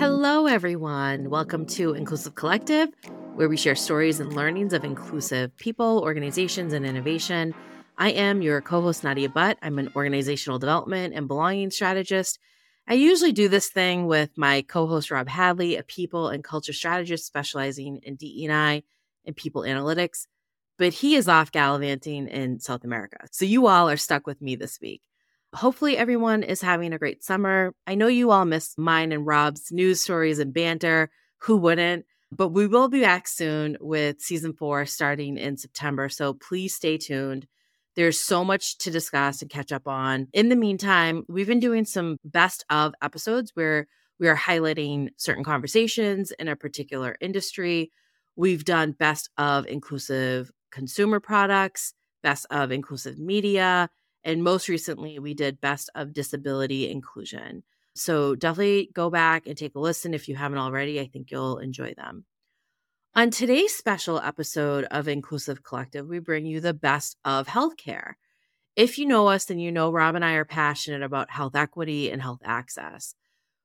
Hello, 0.00 0.46
everyone. 0.46 1.28
Welcome 1.28 1.66
to 1.66 1.92
Inclusive 1.92 2.34
Collective, 2.34 2.88
where 3.34 3.50
we 3.50 3.58
share 3.58 3.74
stories 3.74 4.18
and 4.18 4.32
learnings 4.32 4.72
of 4.72 4.82
inclusive 4.82 5.54
people, 5.58 6.00
organizations, 6.02 6.72
and 6.72 6.86
innovation. 6.86 7.54
I 7.98 8.12
am 8.12 8.40
your 8.40 8.62
co 8.62 8.80
host, 8.80 9.04
Nadia 9.04 9.28
Butt. 9.28 9.58
I'm 9.60 9.78
an 9.78 9.92
organizational 9.94 10.58
development 10.58 11.12
and 11.14 11.28
belonging 11.28 11.70
strategist. 11.70 12.38
I 12.88 12.94
usually 12.94 13.32
do 13.32 13.46
this 13.46 13.68
thing 13.68 14.06
with 14.06 14.30
my 14.38 14.62
co 14.62 14.86
host, 14.86 15.10
Rob 15.10 15.28
Hadley, 15.28 15.76
a 15.76 15.82
people 15.82 16.28
and 16.28 16.42
culture 16.42 16.72
strategist 16.72 17.26
specializing 17.26 17.98
in 18.02 18.16
DEI 18.16 18.82
and 19.26 19.36
people 19.36 19.64
analytics, 19.64 20.26
but 20.78 20.94
he 20.94 21.14
is 21.14 21.28
off 21.28 21.52
gallivanting 21.52 22.26
in 22.26 22.58
South 22.58 22.84
America. 22.84 23.28
So 23.32 23.44
you 23.44 23.66
all 23.66 23.90
are 23.90 23.98
stuck 23.98 24.26
with 24.26 24.40
me 24.40 24.56
this 24.56 24.80
week. 24.80 25.02
Hopefully, 25.54 25.96
everyone 25.96 26.44
is 26.44 26.60
having 26.60 26.92
a 26.92 26.98
great 26.98 27.24
summer. 27.24 27.74
I 27.86 27.96
know 27.96 28.06
you 28.06 28.30
all 28.30 28.44
miss 28.44 28.78
mine 28.78 29.10
and 29.10 29.26
Rob's 29.26 29.72
news 29.72 30.00
stories 30.00 30.38
and 30.38 30.54
banter. 30.54 31.10
Who 31.38 31.56
wouldn't? 31.56 32.06
But 32.30 32.50
we 32.50 32.68
will 32.68 32.88
be 32.88 33.00
back 33.00 33.26
soon 33.26 33.76
with 33.80 34.20
season 34.20 34.52
four 34.52 34.86
starting 34.86 35.36
in 35.36 35.56
September. 35.56 36.08
So 36.08 36.34
please 36.34 36.74
stay 36.76 36.98
tuned. 36.98 37.48
There's 37.96 38.20
so 38.20 38.44
much 38.44 38.78
to 38.78 38.92
discuss 38.92 39.42
and 39.42 39.50
catch 39.50 39.72
up 39.72 39.88
on. 39.88 40.28
In 40.32 40.48
the 40.48 40.56
meantime, 40.56 41.24
we've 41.28 41.48
been 41.48 41.58
doing 41.58 41.84
some 41.84 42.18
best 42.24 42.64
of 42.70 42.94
episodes 43.02 43.50
where 43.54 43.88
we 44.20 44.28
are 44.28 44.36
highlighting 44.36 45.08
certain 45.16 45.42
conversations 45.42 46.30
in 46.32 46.46
a 46.46 46.54
particular 46.54 47.16
industry. 47.20 47.90
We've 48.36 48.64
done 48.64 48.92
best 48.92 49.30
of 49.36 49.66
inclusive 49.66 50.52
consumer 50.70 51.18
products, 51.18 51.92
best 52.22 52.46
of 52.50 52.70
inclusive 52.70 53.18
media, 53.18 53.90
and 54.24 54.42
most 54.42 54.68
recently, 54.68 55.18
we 55.18 55.34
did 55.34 55.60
Best 55.60 55.90
of 55.94 56.12
Disability 56.12 56.90
Inclusion. 56.90 57.62
So 57.94 58.34
definitely 58.34 58.90
go 58.92 59.10
back 59.10 59.46
and 59.46 59.56
take 59.56 59.74
a 59.74 59.80
listen 59.80 60.14
if 60.14 60.28
you 60.28 60.36
haven't 60.36 60.58
already. 60.58 61.00
I 61.00 61.06
think 61.06 61.30
you'll 61.30 61.58
enjoy 61.58 61.94
them. 61.94 62.24
On 63.14 63.30
today's 63.30 63.74
special 63.74 64.20
episode 64.20 64.84
of 64.84 65.08
Inclusive 65.08 65.64
Collective, 65.64 66.06
we 66.06 66.20
bring 66.20 66.46
you 66.46 66.60
the 66.60 66.72
best 66.72 67.16
of 67.24 67.48
healthcare. 67.48 68.12
If 68.76 68.98
you 68.98 69.06
know 69.06 69.26
us, 69.26 69.46
then 69.46 69.58
you 69.58 69.72
know 69.72 69.90
Rob 69.90 70.14
and 70.14 70.24
I 70.24 70.34
are 70.34 70.44
passionate 70.44 71.02
about 71.02 71.30
health 71.30 71.56
equity 71.56 72.10
and 72.10 72.22
health 72.22 72.40
access. 72.44 73.14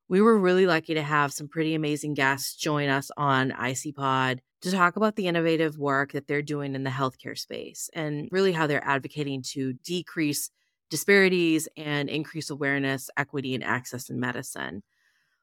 We 0.08 0.22
were 0.22 0.38
really 0.38 0.68
lucky 0.68 0.94
to 0.94 1.02
have 1.02 1.34
some 1.34 1.48
pretty 1.48 1.74
amazing 1.74 2.14
guests 2.14 2.56
join 2.56 2.90
us 2.90 3.10
on 3.18 3.52
ICPod 3.52 4.40
to 4.62 4.72
talk 4.72 4.98
about 4.98 5.16
the 5.16 5.28
innovative 5.28 5.80
work 5.80 6.12
that 6.12 6.28
they're 6.28 6.44
doing 6.44 6.76
in 6.76 6.84
the 6.84 6.92
healthcare 6.92 7.38
space 7.38 7.90
and 7.94 8.30
really 8.32 8.52
how 8.52 8.68
they're 8.68 8.86
advocating 8.86 9.42
to 9.54 9.74
decrease 9.74 10.52
disparities 10.92 11.68
and 11.76 12.08
increase 12.08 12.52
awareness, 12.52 13.10
equity, 13.18 13.56
and 13.56 13.64
access 13.64 14.10
in 14.10 14.20
medicine. 14.20 14.84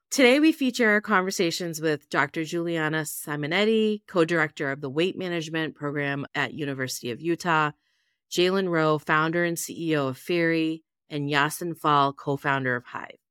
Today, 0.09 0.39
we 0.39 0.51
feature 0.51 1.01
conversations 1.01 1.81
with 1.81 2.09
Dr. 2.09 2.45
Juliana 2.45 3.01
Simonetti, 3.01 4.03
co 4.07 4.23
director 4.23 4.71
of 4.71 4.79
the 4.79 4.89
Weight 4.89 5.17
Management 5.17 5.75
Program 5.75 6.25
at 6.35 6.53
University 6.53 7.11
of 7.11 7.19
Utah, 7.19 7.71
Ceylan 8.31 8.69
Rowe, 8.69 8.97
founder 8.97 9.43
and 9.43 9.57
CEO 9.57 10.07
of 10.07 10.17
Fihri, 10.17 10.83
and 11.09 11.29
Yacine 11.29 11.77
Fall, 11.77 12.13
co 12.13 12.37
founder 12.37 12.75
of 12.75 12.85
Hyve. 12.85 13.22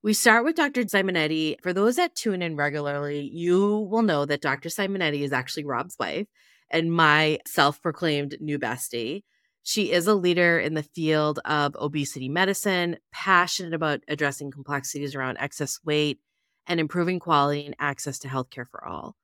We 0.00 0.12
start 0.14 0.44
with 0.44 0.54
Dr. 0.54 0.84
Simonetti. 0.84 1.56
For 1.60 1.72
those 1.72 1.96
that 1.96 2.14
tune 2.14 2.40
in 2.40 2.54
regularly, 2.54 3.28
you 3.32 3.88
will 3.90 4.02
know 4.02 4.24
that 4.26 4.40
Dr. 4.40 4.68
Simonetti 4.68 5.22
is 5.22 5.32
actually 5.32 5.64
Rob's 5.64 5.96
wife 5.98 6.28
and 6.70 6.92
my 6.92 7.40
self 7.48 7.82
proclaimed 7.82 8.36
new 8.40 8.60
bestie. 8.60 9.24
She 9.64 9.90
is 9.90 10.06
a 10.06 10.14
leader 10.14 10.56
in 10.58 10.74
the 10.74 10.84
field 10.84 11.40
of 11.44 11.74
obesity 11.76 12.28
medicine, 12.28 12.98
passionate 13.12 13.74
about 13.74 14.00
addressing 14.06 14.52
complexities 14.52 15.16
around 15.16 15.38
excess 15.38 15.80
weight 15.84 16.20
and 16.68 16.78
improving 16.78 17.18
quality 17.18 17.66
and 17.66 17.74
access 17.80 18.20
to 18.20 18.28
healthcare 18.28 18.68
for 18.70 18.86
all. 18.86 19.16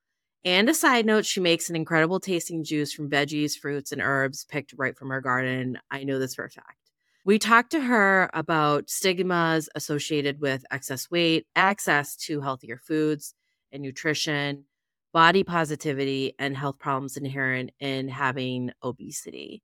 And 0.44 0.68
a 0.68 0.74
side 0.74 1.06
note, 1.06 1.24
she 1.24 1.40
makes 1.40 1.70
an 1.70 1.76
incredible 1.76 2.18
tasting 2.18 2.64
juice 2.64 2.92
from 2.92 3.08
veggies, 3.08 3.56
fruits, 3.56 3.92
and 3.92 4.02
herbs 4.02 4.44
picked 4.44 4.74
right 4.76 4.98
from 4.98 5.10
her 5.10 5.20
garden. 5.20 5.78
I 5.88 6.02
know 6.02 6.18
this 6.18 6.34
for 6.34 6.44
a 6.44 6.50
fact. 6.50 6.83
We 7.26 7.38
talked 7.38 7.70
to 7.70 7.80
her 7.80 8.28
about 8.34 8.90
stigmas 8.90 9.70
associated 9.74 10.42
with 10.42 10.66
excess 10.70 11.10
weight, 11.10 11.46
access 11.56 12.16
to 12.16 12.42
healthier 12.42 12.76
foods 12.76 13.34
and 13.72 13.82
nutrition, 13.82 14.64
body 15.10 15.42
positivity, 15.42 16.34
and 16.38 16.54
health 16.54 16.78
problems 16.78 17.16
inherent 17.16 17.70
in 17.80 18.08
having 18.08 18.72
obesity. 18.82 19.62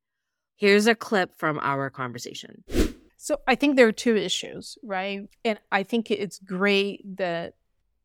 Here's 0.56 0.86
a 0.86 0.94
clip 0.94 1.36
from 1.36 1.58
our 1.62 1.90
conversation. 1.90 2.64
So 3.18 3.36
I 3.46 3.56
think 3.56 3.76
there 3.76 3.88
are 3.88 3.92
two 3.92 4.16
issues, 4.16 4.78
right? 4.82 5.28
And 5.44 5.60
I 5.70 5.82
think 5.82 6.10
it's 6.10 6.38
great 6.38 7.18
that 7.18 7.56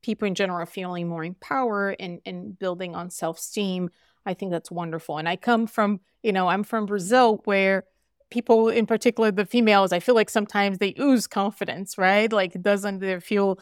people 0.02 0.28
in 0.28 0.36
general 0.36 0.60
are 0.60 0.66
feeling 0.66 1.08
more 1.08 1.24
empowered 1.24 1.96
and, 2.02 2.20
and 2.26 2.60
building 2.60 2.94
on 2.94 3.10
self 3.10 3.38
esteem. 3.40 3.90
I 4.26 4.34
think 4.34 4.52
that's 4.52 4.70
wonderful. 4.70 5.18
And 5.18 5.30
I 5.30 5.38
come 5.38 5.66
from, 5.66 6.02
you 6.24 6.34
know, 6.34 6.50
I'm 6.50 6.64
from 6.66 6.86
Brazil 6.86 7.42
where 7.46 7.86
people 8.38 8.70
in 8.70 8.86
particular 8.86 9.32
the 9.32 9.46
females 9.56 9.92
i 9.98 10.00
feel 10.06 10.16
like 10.22 10.30
sometimes 10.30 10.78
they 10.78 10.94
ooze 11.00 11.28
confidence 11.28 11.96
right? 11.98 12.32
Like 12.32 12.62
doesn't 12.62 13.00
they 13.00 13.20
feel 13.20 13.60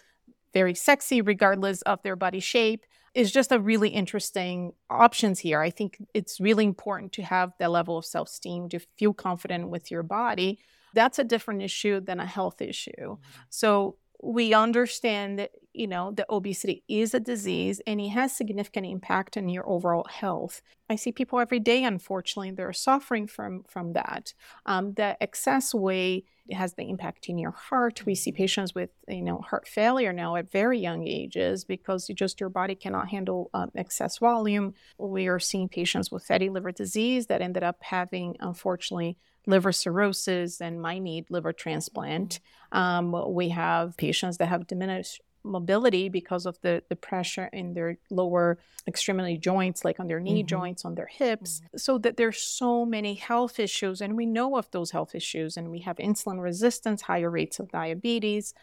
very 0.54 0.76
sexy 0.76 1.22
regardless 1.22 1.82
of 1.84 2.02
their 2.04 2.16
body 2.16 2.40
shape? 2.40 2.86
Is 3.14 3.32
just 3.32 3.52
a 3.52 3.60
really 3.60 3.90
interesting 3.90 4.74
options 4.90 5.40
here. 5.40 5.62
I 5.62 5.70
think 5.70 5.98
it's 6.16 6.40
really 6.40 6.66
important 6.66 7.12
to 7.14 7.22
have 7.22 7.54
that 7.60 7.70
level 7.70 7.98
of 7.98 8.06
self-esteem 8.06 8.70
to 8.70 8.80
feel 8.98 9.14
confident 9.14 9.70
with 9.70 9.92
your 9.92 10.02
body. 10.02 10.60
That's 10.96 11.20
a 11.20 11.24
different 11.24 11.62
issue 11.62 12.00
than 12.00 12.20
a 12.20 12.26
health 12.26 12.60
issue. 12.62 12.92
Mm-hmm. 12.92 13.42
so 13.50 13.98
we 14.24 14.54
understand 14.54 15.38
that 15.38 15.52
you 15.74 15.88
know 15.88 16.12
that 16.12 16.30
obesity 16.30 16.84
is 16.88 17.14
a 17.14 17.20
disease 17.20 17.82
and 17.86 18.00
it 18.00 18.10
has 18.10 18.36
significant 18.36 18.86
impact 18.86 19.36
on 19.36 19.50
your 19.50 19.68
overall 19.68 20.06
health. 20.10 20.62
I 20.90 20.96
see 20.96 21.12
people 21.12 21.40
every 21.40 21.60
day 21.60 21.84
unfortunately 21.84 22.52
they're 22.52 22.72
suffering 22.74 23.28
from 23.28 23.64
from 23.68 23.94
that. 23.94 24.34
Um, 24.66 24.94
the 24.94 25.18
excess 25.22 25.74
weight 25.74 26.26
has 26.52 26.74
the 26.74 26.90
impact 26.90 27.28
in 27.28 27.38
your 27.38 27.52
heart. 27.52 28.06
We 28.06 28.16
see 28.16 28.32
patients 28.32 28.74
with 28.74 28.92
you 29.10 29.24
know 29.24 29.40
heart 29.40 29.68
failure 29.68 30.14
now 30.14 30.38
at 30.38 30.52
very 30.52 30.80
young 30.80 31.06
ages 31.06 31.66
because 31.66 32.08
you 32.08 32.16
just 32.16 32.40
your 32.40 32.50
body 32.50 32.76
cannot 32.76 33.10
handle 33.10 33.50
um, 33.54 33.72
excess 33.76 34.20
volume. 34.20 34.76
We 34.98 35.28
are 35.28 35.40
seeing 35.40 35.68
patients 35.68 36.12
with 36.12 36.26
fatty 36.26 36.50
liver 36.50 36.72
disease 36.72 37.28
that 37.28 37.42
ended 37.42 37.64
up 37.64 37.78
having 37.82 38.38
unfortunately 38.40 39.18
liver 39.46 39.72
cirrhosis 39.72 40.62
and 40.62 40.82
might 40.82 41.02
need 41.02 41.26
liver 41.30 41.54
transplant. 41.54 42.40
Um, 42.74 43.34
we 43.34 43.50
have 43.50 43.96
patients 43.98 44.38
that 44.38 44.48
have 44.48 44.68
diminished 44.68 45.22
mobility 45.44 46.10
because 46.10 46.46
of 46.46 46.60
the, 46.62 46.84
the 46.90 46.96
pressure 46.96 47.50
in 47.54 47.74
their 47.74 47.98
lower 48.10 48.58
extremity 48.88 49.38
joints, 49.38 49.86
like 49.86 50.00
on 50.00 50.08
their 50.08 50.20
knee 50.20 50.40
mm-hmm. 50.40 50.48
joints, 50.48 50.86
on 50.86 50.96
their 50.96 51.08
hips. 51.08 51.60
Mm-hmm. 51.60 51.78
So 51.78 51.98
that 52.00 52.18
there's 52.18 52.42
so 52.42 52.86
many 52.86 53.14
health 53.14 53.60
issues, 53.60 54.02
and 54.02 54.18
we 54.18 54.26
know 54.26 54.58
of 54.58 54.70
those 54.72 54.92
health 54.92 55.14
issues, 55.16 55.56
and 55.56 55.70
we 55.70 55.80
have 55.80 55.98
insulin 55.98 56.42
resistance, 56.42 57.04
higher 57.04 57.30
rates 57.30 57.60
of 57.60 57.72
diabetes. 57.72 58.54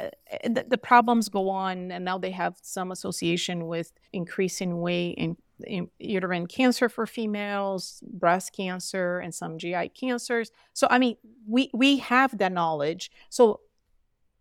Uh, 0.00 0.08
the, 0.44 0.64
the, 0.66 0.78
problems 0.78 1.28
go 1.28 1.50
on, 1.50 1.90
and 1.90 2.04
now 2.04 2.18
they 2.18 2.30
have 2.30 2.56
some 2.62 2.92
association 2.92 3.66
with 3.66 3.92
increasing 4.12 4.80
weight 4.80 5.16
and 5.18 5.36
uterine 5.98 6.46
cancer 6.46 6.88
for 6.88 7.06
females, 7.06 8.02
breast 8.06 8.52
cancer, 8.52 9.18
and 9.18 9.34
some 9.34 9.58
GI 9.58 9.90
cancers. 9.90 10.50
So, 10.72 10.86
I 10.90 10.98
mean, 10.98 11.16
we, 11.46 11.70
we 11.74 11.98
have 11.98 12.36
that 12.38 12.52
knowledge. 12.52 13.10
So, 13.30 13.60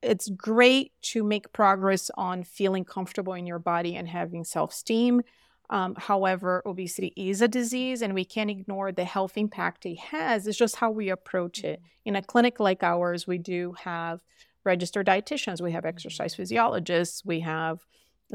it's 0.01 0.29
great 0.29 0.91
to 1.01 1.23
make 1.23 1.51
progress 1.53 2.11
on 2.15 2.43
feeling 2.43 2.85
comfortable 2.85 3.33
in 3.33 3.47
your 3.47 3.59
body 3.59 3.95
and 3.95 4.07
having 4.07 4.43
self 4.43 4.71
esteem. 4.71 5.21
Um, 5.69 5.95
however, 5.97 6.61
obesity 6.65 7.13
is 7.17 7.41
a 7.41 7.47
disease 7.47 8.01
and 8.01 8.13
we 8.13 8.23
can't 8.23 8.49
ignore 8.49 8.91
the 8.91 9.03
health 9.03 9.37
impact 9.37 9.85
it 9.85 9.99
has. 9.99 10.47
It's 10.47 10.57
just 10.57 10.77
how 10.77 10.91
we 10.91 11.09
approach 11.09 11.63
it. 11.63 11.81
In 12.05 12.15
a 12.15 12.21
clinic 12.21 12.59
like 12.59 12.83
ours, 12.83 13.27
we 13.27 13.37
do 13.37 13.75
have 13.83 14.21
registered 14.63 15.07
dietitians, 15.07 15.61
we 15.61 15.73
have 15.73 15.85
exercise 15.85 16.35
physiologists, 16.35 17.25
we 17.25 17.41
have 17.41 17.85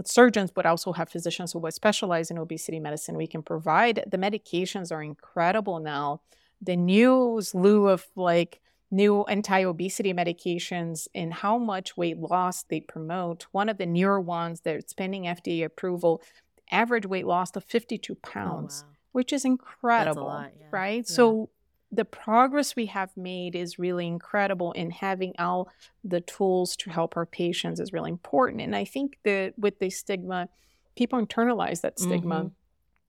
surgeons, 0.04 0.50
but 0.50 0.66
also 0.66 0.92
have 0.92 1.08
physicians 1.08 1.52
who 1.52 1.70
specialize 1.70 2.30
in 2.30 2.38
obesity 2.38 2.80
medicine. 2.80 3.16
We 3.16 3.26
can 3.26 3.42
provide 3.42 4.04
the 4.06 4.18
medications 4.18 4.90
are 4.90 5.02
incredible 5.02 5.78
now. 5.80 6.20
The 6.60 6.76
new 6.76 7.40
slew 7.42 7.88
of 7.88 8.06
like 8.16 8.60
new 8.90 9.22
anti-obesity 9.24 10.12
medications 10.12 11.08
and 11.14 11.32
how 11.32 11.58
much 11.58 11.96
weight 11.96 12.18
loss 12.18 12.62
they 12.64 12.80
promote. 12.80 13.46
One 13.50 13.68
of 13.68 13.78
the 13.78 13.86
newer 13.86 14.20
ones 14.20 14.60
that's 14.60 14.92
pending 14.92 15.24
FDA 15.24 15.64
approval, 15.64 16.22
average 16.70 17.06
weight 17.06 17.26
loss 17.26 17.56
of 17.56 17.64
52 17.64 18.14
pounds, 18.16 18.84
oh, 18.84 18.86
wow. 18.86 18.94
which 19.12 19.32
is 19.32 19.44
incredible, 19.44 20.24
lot, 20.24 20.52
yeah. 20.58 20.66
right? 20.70 21.04
Yeah. 21.08 21.14
So 21.14 21.50
the 21.92 22.06
progress 22.06 22.74
we 22.74 22.86
have 22.86 23.14
made 23.16 23.54
is 23.54 23.78
really 23.78 24.06
incredible 24.06 24.72
and 24.74 24.92
having 24.92 25.34
all 25.38 25.68
the 26.02 26.22
tools 26.22 26.74
to 26.76 26.90
help 26.90 27.16
our 27.16 27.26
patients 27.26 27.78
is 27.78 27.92
really 27.92 28.10
important. 28.10 28.62
And 28.62 28.74
I 28.74 28.84
think 28.86 29.18
that 29.24 29.52
with 29.58 29.78
the 29.78 29.90
stigma, 29.90 30.48
people 30.96 31.24
internalize 31.24 31.82
that 31.82 31.98
stigma. 31.98 32.36
Mm-hmm 32.36 32.48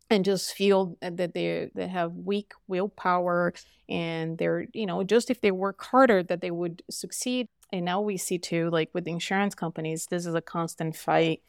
and 0.09 0.25
just 0.25 0.53
feel 0.53 0.97
that 1.01 1.33
they 1.33 1.71
they 1.73 1.87
have 1.87 2.13
weak 2.13 2.51
willpower 2.67 3.53
and 3.89 4.37
they're 4.37 4.67
you 4.73 4.85
know 4.85 5.03
just 5.03 5.31
if 5.31 5.41
they 5.41 5.49
work 5.49 5.81
harder 5.81 6.21
that 6.21 6.41
they 6.41 6.51
would 6.51 6.83
succeed 6.89 7.47
and 7.71 7.85
now 7.85 8.01
we 8.01 8.17
see 8.17 8.37
too 8.37 8.69
like 8.69 8.89
with 8.93 9.07
insurance 9.07 9.55
companies 9.55 10.07
this 10.11 10.25
is 10.25 10.35
a 10.35 10.41
constant 10.41 10.95
fight 10.95 11.41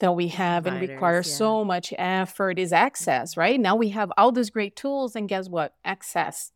that 0.00 0.12
we 0.12 0.28
have 0.28 0.64
Providers, 0.64 0.82
and 0.82 0.90
requires 0.90 1.28
yeah. 1.28 1.36
so 1.36 1.64
much 1.64 1.94
effort 1.96 2.58
is 2.58 2.72
access 2.72 3.36
right 3.36 3.58
now 3.58 3.76
we 3.76 3.90
have 3.90 4.12
all 4.18 4.32
these 4.32 4.50
great 4.50 4.76
tools 4.76 5.16
and 5.16 5.28
guess 5.28 5.48
what 5.48 5.74
access 5.84 6.52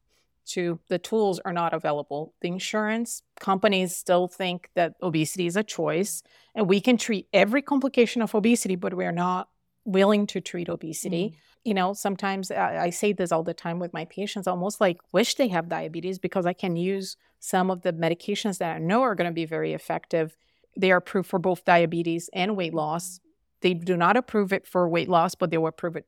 to 0.51 0.79
the 0.89 0.99
tools 0.99 1.41
are 1.45 1.53
not 1.53 1.73
available 1.73 2.35
the 2.41 2.49
insurance 2.49 3.23
companies 3.39 3.97
still 3.97 4.29
think 4.29 4.69
that 4.75 4.95
obesity 5.03 5.47
is 5.47 5.57
a 5.57 5.63
choice 5.63 6.23
and 6.55 6.69
we 6.69 6.81
can 6.81 6.97
treat 6.97 7.27
every 7.33 7.63
complication 7.63 8.23
of 8.23 8.35
obesity 8.35 8.77
but 8.77 8.95
we're 8.95 9.13
not 9.13 9.49
willing 9.85 10.27
to 10.27 10.41
treat 10.41 10.69
obesity. 10.69 11.27
Mm-hmm. 11.27 11.37
You 11.65 11.75
know, 11.75 11.93
sometimes 11.93 12.51
I, 12.51 12.85
I, 12.85 12.91
say 12.91 13.13
this 13.13 13.33
all 13.33 13.43
the 13.43 13.55
time 13.55 13.79
with 13.79 13.93
my 13.93 14.07
patients, 14.07 14.47
almost 14.47 14.81
like 14.81 14.99
wish 15.13 15.35
they 15.35 15.49
have 15.49 15.69
diabetes 15.69 16.19
because 16.19 16.47
I 16.47 16.53
can 16.53 16.77
use 16.77 17.17
some 17.39 17.71
of 17.71 17.83
the 17.83 17.93
medications 17.93 18.59
that 18.59 18.77
I 18.77 18.79
know 18.79 19.03
are 19.03 19.15
going 19.15 19.29
to 19.29 19.35
be 19.35 19.45
very 19.45 19.73
effective. 19.73 20.37
They 20.77 20.91
are 20.91 20.99
approved 20.99 21.29
for 21.29 21.39
both 21.39 21.65
diabetes 21.65 22.31
and 22.33 22.57
weight 22.57 22.73
loss. 22.73 23.21
They 23.61 23.75
do 23.75 23.97
not 23.97 24.17
approve 24.17 24.53
it 24.53 24.67
for 24.67 24.89
weight 24.89 25.09
loss, 25.09 25.35
but 25.35 25.51
they 25.51 25.59
will 25.59 25.67
approve 25.67 25.97
it 25.97 26.07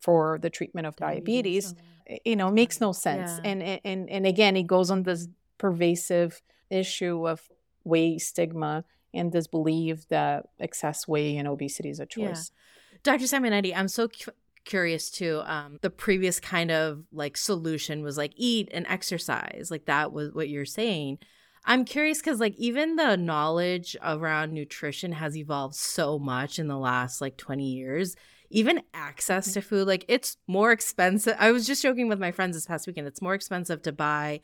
for 0.00 0.38
the 0.40 0.50
treatment 0.50 0.86
of 0.86 0.96
diabetes. 0.96 1.72
diabetes. 1.72 2.20
You 2.24 2.36
know, 2.36 2.50
makes 2.50 2.80
no 2.80 2.92
sense. 2.92 3.32
Yeah. 3.44 3.50
And 3.50 3.62
and 3.84 4.08
and 4.08 4.26
again, 4.26 4.56
it 4.56 4.66
goes 4.66 4.90
on 4.90 5.02
this 5.02 5.28
pervasive 5.58 6.40
issue 6.70 7.28
of 7.28 7.42
weight 7.84 8.20
stigma 8.20 8.84
and 9.12 9.32
this 9.32 9.46
belief 9.46 10.08
that 10.08 10.46
excess 10.58 11.06
weight 11.08 11.36
and 11.36 11.48
obesity 11.48 11.90
is 11.90 12.00
a 12.00 12.06
choice. 12.06 12.50
Yeah. 12.52 12.98
Dr. 13.02 13.24
Simonetti, 13.24 13.72
I'm 13.74 13.88
so 13.88 14.08
cu- 14.08 14.32
curious 14.64 15.10
too. 15.10 15.42
Um, 15.44 15.78
the 15.82 15.90
previous 15.90 16.40
kind 16.40 16.70
of 16.70 17.04
like 17.12 17.36
solution 17.36 18.02
was 18.02 18.16
like 18.16 18.32
eat 18.36 18.68
and 18.72 18.86
exercise, 18.86 19.68
like 19.70 19.86
that 19.86 20.12
was 20.12 20.32
what 20.32 20.48
you're 20.48 20.64
saying. 20.64 21.18
I'm 21.64 21.84
curious 21.84 22.18
because 22.18 22.40
like 22.40 22.54
even 22.56 22.96
the 22.96 23.16
knowledge 23.16 23.96
around 24.02 24.52
nutrition 24.52 25.12
has 25.12 25.36
evolved 25.36 25.74
so 25.74 26.18
much 26.18 26.58
in 26.58 26.68
the 26.68 26.78
last 26.78 27.20
like 27.20 27.36
20 27.36 27.64
years. 27.64 28.16
Even 28.50 28.82
access 28.94 29.52
to 29.52 29.60
food, 29.60 29.86
like 29.86 30.04
it's 30.08 30.36
more 30.46 30.72
expensive. 30.72 31.36
I 31.38 31.52
was 31.52 31.66
just 31.66 31.82
joking 31.82 32.08
with 32.08 32.18
my 32.18 32.32
friends 32.32 32.56
this 32.56 32.66
past 32.66 32.86
weekend. 32.86 33.06
It's 33.06 33.22
more 33.22 33.34
expensive 33.34 33.82
to 33.82 33.92
buy 33.92 34.40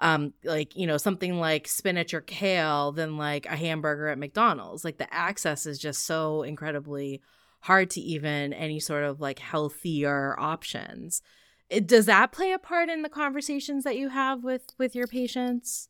um 0.00 0.32
like 0.44 0.76
you 0.76 0.86
know 0.86 0.96
something 0.96 1.40
like 1.40 1.66
spinach 1.66 2.14
or 2.14 2.20
kale 2.20 2.92
than 2.92 3.16
like 3.16 3.46
a 3.46 3.56
hamburger 3.56 4.08
at 4.08 4.18
McDonald's. 4.18 4.84
Like 4.84 4.98
the 4.98 5.12
access 5.12 5.66
is 5.66 5.78
just 5.78 6.06
so 6.06 6.42
incredibly 6.42 7.20
hard 7.60 7.90
to 7.90 8.00
even 8.00 8.52
any 8.52 8.78
sort 8.80 9.04
of 9.04 9.20
like 9.20 9.40
healthier 9.40 10.38
options. 10.38 11.22
It, 11.68 11.86
does 11.86 12.06
that 12.06 12.32
play 12.32 12.52
a 12.52 12.58
part 12.58 12.88
in 12.88 13.02
the 13.02 13.08
conversations 13.08 13.84
that 13.84 13.96
you 13.96 14.08
have 14.08 14.44
with 14.44 14.66
with 14.78 14.94
your 14.94 15.06
patients? 15.06 15.88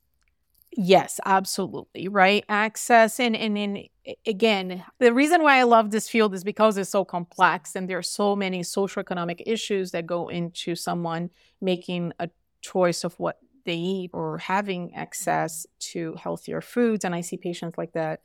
Yes, 0.76 1.18
absolutely. 1.24 2.08
Right. 2.08 2.44
Access 2.48 3.18
and 3.18 3.34
and, 3.36 3.78
again, 4.26 4.84
the 4.98 5.12
reason 5.12 5.42
why 5.42 5.58
I 5.58 5.62
love 5.64 5.90
this 5.90 6.08
field 6.08 6.34
is 6.34 6.44
because 6.44 6.76
it's 6.76 6.90
so 6.90 7.04
complex 7.04 7.74
and 7.74 7.88
there 7.88 7.98
are 7.98 8.02
so 8.02 8.36
many 8.36 8.60
socioeconomic 8.60 9.42
issues 9.46 9.90
that 9.92 10.06
go 10.06 10.28
into 10.28 10.74
someone 10.74 11.30
making 11.60 12.12
a 12.18 12.28
choice 12.60 13.02
of 13.04 13.18
what 13.18 13.38
they 13.64 13.74
eat 13.76 14.10
or 14.12 14.38
having 14.38 14.94
access 14.94 15.66
to 15.80 16.14
healthier 16.22 16.60
foods. 16.60 17.04
And 17.04 17.14
I 17.14 17.22
see 17.22 17.36
patients 17.36 17.76
like 17.78 17.92
that 17.92 18.20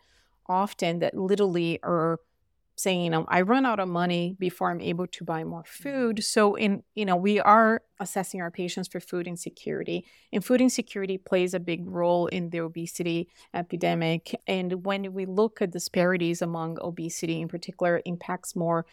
often 0.47 0.99
that 0.99 1.15
literally 1.17 1.79
are 1.83 2.19
saying, 2.75 3.11
know, 3.11 3.25
I 3.29 3.41
run 3.41 3.65
out 3.65 3.79
of 3.79 3.87
money 3.87 4.35
before 4.39 4.71
I'm 4.71 4.81
able 4.81 5.07
to 5.07 5.23
buy 5.23 5.43
more 5.43 5.63
food. 5.65 6.23
So 6.23 6.55
in, 6.55 6.83
you 6.95 7.05
know, 7.05 7.15
we 7.15 7.39
are 7.39 7.81
assessing 8.03 8.41
our 8.41 8.51
patients 8.51 8.87
for 8.87 8.99
food 8.99 9.27
insecurity. 9.27 10.05
And 10.31 10.45
food 10.45 10.61
insecurity 10.61 11.17
plays 11.17 11.53
a 11.53 11.59
big 11.59 11.81
role 11.87 12.27
in 12.27 12.51
the 12.51 12.59
obesity 12.59 13.29
epidemic. 13.53 14.39
And 14.47 14.85
when 14.85 15.13
we 15.13 15.25
look 15.25 15.61
at 15.61 15.71
disparities 15.71 16.41
among 16.41 16.77
obesity 16.81 17.41
in 17.41 17.47
particular, 17.47 18.01
impacts 18.05 18.55
more 18.55 18.85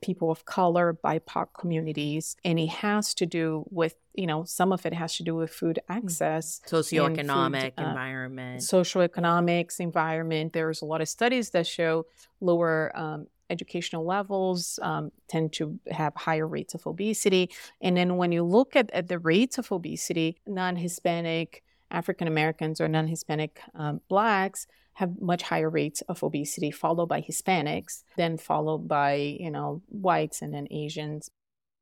people 0.00 0.30
of 0.30 0.44
color, 0.44 0.96
BIPOC 1.04 1.48
communities, 1.58 2.36
and 2.44 2.58
it 2.58 2.68
has 2.68 3.14
to 3.14 3.26
do 3.26 3.64
with, 3.70 3.96
you 4.14 4.26
know, 4.26 4.44
some 4.44 4.70
of 4.72 4.86
it 4.86 4.92
has 4.92 5.16
to 5.16 5.24
do 5.24 5.34
with 5.34 5.50
food 5.50 5.80
mm. 5.90 5.96
access, 5.96 6.60
socioeconomic 6.68 7.74
food, 7.74 7.84
uh, 7.84 7.88
environment, 7.88 8.60
socioeconomics 8.60 9.80
environment. 9.80 10.52
There's 10.52 10.82
a 10.82 10.84
lot 10.84 11.00
of 11.00 11.08
studies 11.08 11.50
that 11.50 11.66
show 11.66 12.06
lower 12.40 12.92
um, 12.94 13.26
educational 13.50 14.04
levels 14.04 14.78
um, 14.82 15.10
tend 15.28 15.52
to 15.54 15.78
have 15.90 16.14
higher 16.14 16.46
rates 16.46 16.74
of 16.74 16.86
obesity. 16.86 17.50
And 17.80 17.96
then 17.96 18.16
when 18.16 18.32
you 18.32 18.42
look 18.42 18.76
at, 18.76 18.90
at 18.92 19.08
the 19.08 19.18
rates 19.18 19.58
of 19.58 19.72
obesity, 19.72 20.38
non 20.46 20.76
Hispanic 20.76 21.62
African 21.90 22.28
Americans 22.28 22.80
or 22.80 22.88
non 22.88 23.06
Hispanic 23.06 23.60
um, 23.74 24.00
Blacks 24.08 24.66
have 24.94 25.20
much 25.20 25.42
higher 25.42 25.70
rates 25.70 26.00
of 26.02 26.22
obesity, 26.24 26.72
followed 26.72 27.08
by 27.08 27.20
Hispanics, 27.22 28.02
then 28.16 28.36
followed 28.36 28.88
by, 28.88 29.14
you 29.14 29.50
know, 29.50 29.80
whites 29.88 30.42
and 30.42 30.52
then 30.52 30.66
Asians. 30.72 31.30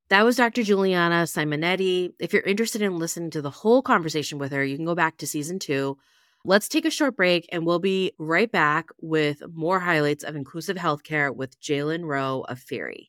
That 0.08 0.24
was 0.24 0.36
Dr. 0.36 0.62
Juliana 0.62 1.24
Simonetti. 1.24 2.12
If 2.20 2.32
you're 2.32 2.42
interested 2.42 2.82
in 2.82 2.98
listening 2.98 3.30
to 3.30 3.42
the 3.42 3.50
whole 3.50 3.82
conversation 3.82 4.38
with 4.38 4.52
her, 4.52 4.62
you 4.62 4.76
can 4.76 4.84
go 4.84 4.94
back 4.94 5.16
to 5.16 5.26
season 5.26 5.58
two. 5.58 5.98
Let's 6.48 6.68
take 6.68 6.84
a 6.84 6.92
short 6.92 7.16
break 7.16 7.48
and 7.50 7.66
we'll 7.66 7.80
be 7.80 8.12
right 8.18 8.50
back 8.50 8.90
with 9.00 9.42
more 9.52 9.80
highlights 9.80 10.22
of 10.22 10.36
inclusive 10.36 10.76
healthcare 10.76 11.34
with 11.34 11.60
Ceylan 11.60 12.04
Rowe 12.04 12.46
of 12.48 12.60
Fihri. 12.60 13.08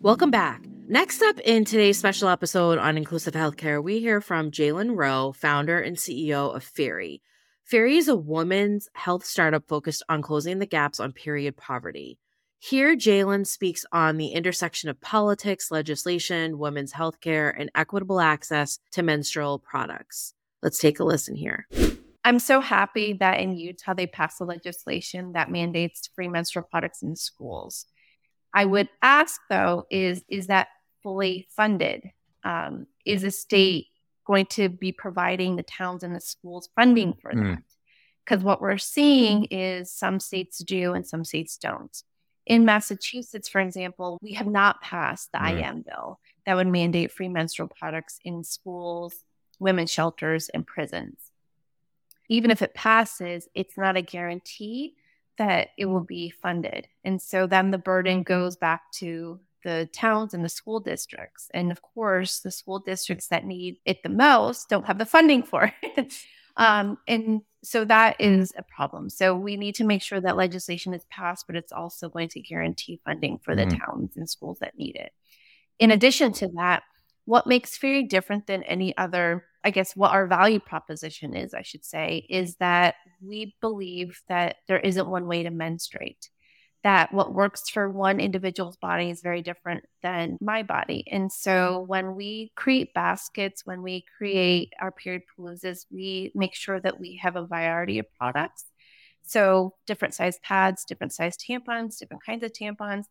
Welcome 0.00 0.30
back. 0.30 0.64
Next 0.88 1.20
up 1.20 1.38
in 1.40 1.66
today's 1.66 1.98
special 1.98 2.30
episode 2.30 2.78
on 2.78 2.96
inclusive 2.96 3.34
healthcare, 3.34 3.82
we 3.82 3.98
hear 3.98 4.22
from 4.22 4.50
Ceylan 4.50 4.96
Rowe, 4.96 5.32
founder 5.32 5.78
and 5.78 5.98
CEO 5.98 6.56
of 6.56 6.64
Fihri. 6.64 7.20
Fihri 7.70 7.98
is 7.98 8.08
a 8.08 8.16
women's 8.16 8.88
health 8.94 9.26
startup 9.26 9.68
focused 9.68 10.02
on 10.08 10.22
closing 10.22 10.58
the 10.58 10.64
gaps 10.64 11.00
on 11.00 11.12
period 11.12 11.58
poverty. 11.58 12.18
Here, 12.58 12.96
Ceylan 12.96 13.46
speaks 13.46 13.84
on 13.92 14.16
the 14.16 14.28
intersection 14.28 14.88
of 14.88 15.00
politics, 15.00 15.70
legislation, 15.70 16.58
women's 16.58 16.92
healthcare, 16.92 17.52
and 17.56 17.70
equitable 17.74 18.20
access 18.20 18.78
to 18.92 19.02
menstrual 19.02 19.58
products. 19.58 20.32
Let's 20.62 20.78
take 20.78 20.98
a 20.98 21.04
listen 21.04 21.36
here. 21.36 21.66
I'm 22.24 22.40
so 22.40 22.60
happy 22.60 23.12
that 23.20 23.38
in 23.38 23.56
Utah 23.56 23.94
they 23.94 24.08
passed 24.08 24.40
the 24.40 24.46
legislation 24.46 25.34
that 25.34 25.48
mandates 25.48 26.08
free 26.14 26.26
menstrual 26.26 26.64
products 26.68 27.02
in 27.02 27.14
schools. 27.14 27.86
I 28.52 28.64
would 28.64 28.88
ask 29.00 29.40
though, 29.48 29.86
is 29.90 30.24
is 30.28 30.48
that 30.48 30.68
fully 31.04 31.46
funded? 31.54 32.02
Um, 32.42 32.88
is 33.04 33.22
the 33.22 33.30
state 33.30 33.86
going 34.26 34.46
to 34.46 34.68
be 34.68 34.90
providing 34.90 35.54
the 35.54 35.62
towns 35.62 36.02
and 36.02 36.16
the 36.16 36.20
schools 36.20 36.68
funding 36.74 37.14
for 37.20 37.32
mm. 37.32 37.44
that? 37.44 37.62
Because 38.24 38.42
what 38.42 38.60
we're 38.60 38.78
seeing 38.78 39.44
is 39.44 39.92
some 39.92 40.18
states 40.18 40.58
do 40.58 40.94
and 40.94 41.06
some 41.06 41.24
states 41.24 41.56
don't. 41.56 41.96
In 42.46 42.64
Massachusetts, 42.64 43.48
for 43.48 43.60
example, 43.60 44.18
we 44.22 44.34
have 44.34 44.46
not 44.46 44.80
passed 44.80 45.32
the 45.32 45.38
right. 45.38 45.58
IM 45.58 45.82
bill 45.82 46.20
that 46.46 46.54
would 46.54 46.68
mandate 46.68 47.10
free 47.10 47.28
menstrual 47.28 47.68
products 47.68 48.20
in 48.24 48.44
schools, 48.44 49.24
women's 49.58 49.90
shelters, 49.90 50.48
and 50.50 50.66
prisons. 50.66 51.32
Even 52.28 52.50
if 52.50 52.62
it 52.62 52.74
passes, 52.74 53.48
it's 53.54 53.76
not 53.76 53.96
a 53.96 54.02
guarantee 54.02 54.94
that 55.38 55.68
it 55.76 55.86
will 55.86 56.00
be 56.00 56.30
funded. 56.30 56.88
And 57.04 57.20
so 57.20 57.46
then 57.46 57.70
the 57.70 57.78
burden 57.78 58.22
goes 58.22 58.56
back 58.56 58.90
to 58.92 59.40
the 59.64 59.88
towns 59.92 60.32
and 60.32 60.44
the 60.44 60.48
school 60.48 60.80
districts. 60.80 61.50
And 61.52 61.72
of 61.72 61.82
course, 61.82 62.40
the 62.40 62.52
school 62.52 62.78
districts 62.78 63.28
that 63.28 63.44
need 63.44 63.78
it 63.84 64.02
the 64.02 64.08
most 64.08 64.68
don't 64.68 64.86
have 64.86 64.98
the 64.98 65.04
funding 65.04 65.42
for 65.42 65.72
it. 65.82 66.14
um, 66.56 66.98
and 67.06 67.42
so 67.62 67.84
that 67.84 68.20
is 68.20 68.52
a 68.56 68.62
problem. 68.62 69.10
So 69.10 69.34
we 69.34 69.56
need 69.56 69.74
to 69.76 69.84
make 69.84 70.02
sure 70.02 70.20
that 70.20 70.36
legislation 70.36 70.94
is 70.94 71.04
passed, 71.10 71.46
but 71.46 71.56
it's 71.56 71.72
also 71.72 72.08
going 72.08 72.28
to 72.30 72.40
guarantee 72.40 73.00
funding 73.04 73.38
for 73.38 73.56
the 73.56 73.66
mm-hmm. 73.66 73.78
towns 73.78 74.16
and 74.16 74.30
schools 74.30 74.58
that 74.60 74.78
need 74.78 74.96
it. 74.96 75.12
In 75.78 75.90
addition 75.90 76.32
to 76.34 76.48
that, 76.56 76.84
what 77.24 77.46
makes 77.46 77.76
Fihri 77.76 78.08
different 78.08 78.46
than 78.46 78.62
any 78.62 78.96
other, 78.96 79.44
I 79.64 79.70
guess, 79.70 79.96
what 79.96 80.12
our 80.12 80.28
value 80.28 80.60
proposition 80.60 81.34
is, 81.34 81.54
I 81.54 81.62
should 81.62 81.84
say, 81.84 82.24
is 82.30 82.56
that 82.56 82.94
we 83.20 83.56
believe 83.60 84.22
that 84.28 84.56
there 84.68 84.78
isn't 84.78 85.08
one 85.08 85.26
way 85.26 85.42
to 85.42 85.50
menstruate 85.50 86.30
that 86.84 87.12
what 87.12 87.34
works 87.34 87.68
for 87.68 87.90
one 87.90 88.20
individual's 88.20 88.76
body 88.76 89.10
is 89.10 89.20
very 89.20 89.42
different 89.42 89.84
than 90.02 90.38
my 90.40 90.62
body. 90.62 91.04
And 91.10 91.32
so 91.32 91.50
mm-hmm. 91.50 91.88
when 91.88 92.14
we 92.14 92.52
create 92.54 92.94
baskets, 92.94 93.62
when 93.64 93.82
we 93.82 94.04
create 94.16 94.72
our 94.80 94.92
period 94.92 95.22
paloozas, 95.36 95.86
we 95.90 96.30
make 96.34 96.54
sure 96.54 96.80
that 96.80 97.00
we 97.00 97.18
have 97.22 97.36
a 97.36 97.46
variety 97.46 97.98
of 97.98 98.06
products. 98.18 98.64
So 99.22 99.74
different 99.86 100.14
size 100.14 100.38
pads, 100.42 100.84
different 100.84 101.12
size 101.12 101.36
tampons, 101.36 101.98
different 101.98 102.24
kinds 102.24 102.44
of 102.44 102.52
tampons. 102.52 103.04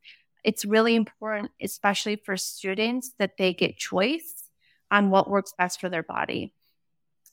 It's 0.43 0.63
really 0.63 0.95
important, 0.95 1.51
especially 1.62 2.22
for 2.24 2.38
students, 2.38 3.12
that 3.19 3.31
they 3.38 3.53
get 3.53 3.77
choice 3.77 4.43
on 4.91 5.10
what 5.10 5.29
works 5.29 5.53
best 5.57 5.81
for 5.81 5.89
their 5.89 6.03
body. 6.03 6.53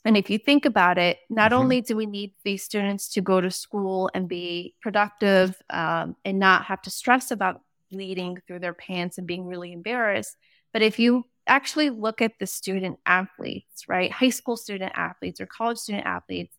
And 0.05 0.17
if 0.17 0.31
you 0.31 0.39
think 0.39 0.65
about 0.65 0.99
it, 0.99 1.19
not 1.31 1.53
mm-hmm. 1.53 1.61
only 1.61 1.81
do 1.81 1.97
we 1.97 2.07
need 2.07 2.33
these 2.45 2.65
students 2.65 3.09
to 3.11 3.21
go 3.21 3.41
to 3.41 3.51
school 3.51 4.11
and 4.15 4.29
be 4.29 4.75
productive 4.81 5.61
um, 5.71 6.17
and 6.25 6.39
not 6.39 6.65
have 6.65 6.83
to 6.83 6.91
stress 6.91 7.31
about 7.31 7.61
bleeding 7.91 8.39
through 8.47 8.59
their 8.59 8.75
pants 8.75 9.19
and 9.19 9.27
being 9.27 9.47
really 9.47 9.73
embarrassed, 9.73 10.37
but 10.73 10.83
if 10.83 10.99
you 10.99 11.25
actually 11.47 11.91
look 11.91 12.23
at 12.23 12.39
the 12.39 12.47
student 12.47 12.99
athletes, 13.05 13.89
right, 13.89 14.11
high 14.11 14.31
school 14.31 14.57
student 14.57 14.93
athletes 14.95 15.41
or 15.41 15.47
college 15.47 15.79
student 15.79 16.07
athletes, 16.07 16.57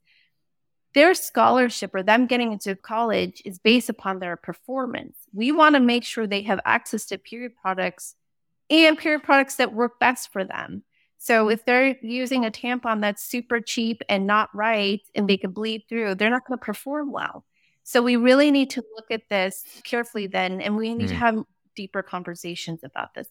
their 0.94 1.14
scholarship 1.14 1.94
or 1.96 2.04
them 2.04 2.28
getting 2.28 2.52
into 2.52 2.76
college 2.76 3.42
is 3.46 3.58
based 3.58 3.90
upon 3.90 4.20
their 4.20 4.36
performance. 4.36 5.18
We 5.34 5.52
want 5.52 5.76
to 5.76 5.80
make 5.80 6.04
sure 6.04 6.28
they 6.28 6.44
have 6.44 6.60
access 6.66 7.06
to 7.08 7.18
period 7.18 7.54
products 7.60 8.16
and 8.70 8.98
period 8.98 9.24
products 9.24 9.56
that 9.56 9.74
work 9.74 10.00
best 10.00 10.32
for 10.32 10.44
them. 10.44 10.84
So 11.24 11.48
if 11.48 11.64
they're 11.64 11.96
using 12.02 12.44
a 12.44 12.52
tampon 12.52 13.00
that's 13.00 13.24
super 13.24 13.62
cheap 13.62 14.02
and 14.10 14.28
not 14.28 14.50
right 14.54 15.00
and 15.16 15.30
they 15.30 15.38
could 15.38 15.54
bleed 15.54 15.84
through, 15.88 16.16
they're 16.16 16.30
not 16.30 16.46
going 16.46 16.60
to 16.60 16.66
perform 16.66 17.14
well. 17.14 17.46
So 17.84 18.02
we 18.02 18.18
really 18.18 18.52
need 18.52 18.72
to 18.72 18.84
look 18.94 19.06
at 19.10 19.30
this 19.30 19.64
carefully 19.86 20.28
then 20.28 20.60
and 20.60 20.76
we 20.76 20.94
need 20.94 21.06
mm. 21.06 21.12
to 21.12 21.16
have 21.16 21.44
deeper 21.78 22.04
conversations 22.04 22.82
about 22.84 23.14
this. 23.14 23.30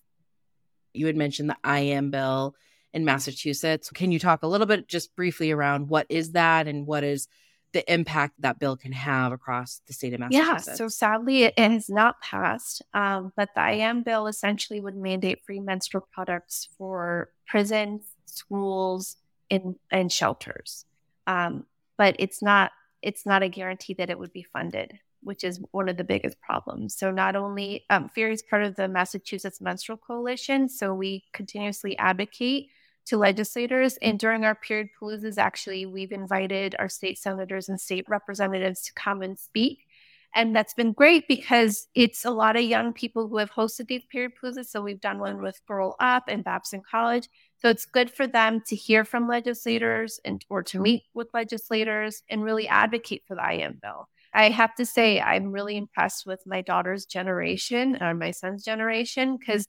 You 0.95 1.05
had 1.07 1.17
mentioned 1.17 1.51
the 1.51 1.71
IM 1.71 2.11
bill 2.11 2.55
in 2.95 3.05
Massachusetts. 3.05 3.91
Can 3.91 4.11
you 4.11 4.19
talk 4.19 4.43
a 4.43 4.47
little 4.47 4.67
bit 4.67 4.89
just 4.89 5.15
briefly 5.15 5.51
around 5.51 5.91
what 5.91 6.07
is 6.09 6.33
that 6.33 6.69
and 6.69 6.87
what 6.87 7.05
is 7.05 7.29
the 7.73 7.93
impact 7.93 8.35
that 8.41 8.59
bill 8.59 8.77
can 8.77 8.93
have 8.93 9.33
across 9.33 9.81
the 9.87 9.93
state 9.93 10.13
of 10.15 10.21
Massachusetts. 10.21 10.67
Yeah, 10.69 10.75
so 10.75 10.89
sadly, 10.89 11.45
it 11.45 11.59
has 11.59 11.89
not 11.89 12.21
passed. 12.21 12.83
Um, 12.95 13.33
but 13.37 13.51
the 13.55 13.71
IM 13.71 14.03
bill 14.03 14.27
essentially 14.27 14.81
would 14.81 14.97
mandate 14.97 15.45
free 15.45 15.61
menstrual 15.61 16.07
products 16.13 16.69
for 16.77 17.31
prisons, 17.47 18.03
schools, 18.27 19.17
and, 19.51 19.77
and 19.91 20.13
shelters. 20.13 20.85
Um, 21.27 21.67
but 21.97 22.17
it's 22.19 22.43
not 22.43 22.73
it's 23.03 23.27
not 23.27 23.43
a 23.43 23.49
guarantee 23.49 23.95
that 23.95 24.11
it 24.11 24.19
would 24.19 24.33
be 24.33 24.45
funded, 24.45 24.99
which 25.23 25.43
is 25.43 25.61
one 25.73 25.89
of 25.89 25.97
the 25.97 26.05
biggest 26.05 26.41
problems. 26.41 26.97
So 26.97 27.11
not 27.11 27.35
only 27.35 27.85
um, 27.91 28.09
Fihri 28.17 28.33
is 28.33 28.43
part 28.43 28.63
of 28.63 28.77
the 28.77 28.87
Massachusetts 28.87 29.61
Menstrual 29.61 29.99
Coalition, 29.99 30.69
so 30.69 30.95
we 30.95 31.25
continuously 31.33 31.99
advocate 31.99 32.69
to 33.07 33.17
legislators. 33.17 33.95
Mm. 33.95 33.99
And 34.03 34.19
during 34.19 34.45
our 34.45 34.55
period 34.55 34.89
paloozas, 35.01 35.39
actually, 35.39 35.87
we've 35.87 36.13
invited 36.13 36.77
our 36.79 36.89
state 36.89 37.19
senators 37.19 37.69
and 37.69 37.81
state 37.81 38.07
representatives 38.09 38.83
to 38.83 38.93
come 38.95 39.23
and 39.23 39.39
speak. 39.39 39.87
And 40.35 40.57
that's 40.57 40.73
been 40.73 40.93
great 40.93 41.29
because 41.29 41.89
it's 41.95 42.25
a 42.25 42.31
lot 42.31 42.57
of 42.57 42.63
young 42.63 42.95
people 42.95 43.29
who 43.29 43.37
have 43.37 43.53
hosted 43.53 43.89
these 43.89 44.05
period 44.11 44.33
paloozas. 44.43 44.67
So 44.67 44.81
we've 44.81 45.01
done 45.01 45.19
one 45.19 45.43
with 45.43 45.61
Girl 45.67 45.95
Up 46.01 46.25
and 46.29 46.43
Babson 46.43 46.83
College. 46.91 47.29
So 47.59 47.69
it's 47.69 47.85
good 47.85 48.11
for 48.11 48.27
them 48.27 48.63
to 48.67 48.75
hear 48.75 49.05
from 49.05 49.29
legislators 49.29 50.21
and 50.25 50.43
or 50.49 50.63
to 50.65 50.81
meet 50.81 51.03
with 51.13 51.29
legislators 51.35 52.23
and 52.31 52.43
really 52.43 52.67
advocate 52.67 53.25
for 53.29 53.35
the 53.35 53.53
IM 53.53 53.79
bill. 53.83 54.09
I 54.35 54.49
have 54.49 54.75
to 54.77 54.87
say, 54.87 55.21
I'm 55.21 55.53
really 55.53 55.77
impressed 55.77 56.25
with 56.27 56.41
my 56.47 56.63
daughter's 56.63 57.05
generation 57.05 57.99
or 58.01 58.15
my 58.15 58.31
son's 58.31 58.65
generation 58.65 59.37
because 59.37 59.69